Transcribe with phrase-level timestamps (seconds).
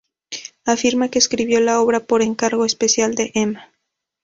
[0.65, 3.71] Afirma que escribió la obra por encargo especial de Emma.